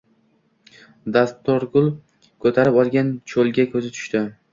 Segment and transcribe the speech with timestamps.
[1.17, 1.89] Dastorgul
[2.45, 4.23] ko’tarib olgan cholga ko’zi tushdi.